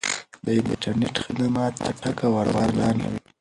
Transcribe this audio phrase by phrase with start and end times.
[0.43, 3.19] د انټرنیټ خدمات چټک او ارزانه وي.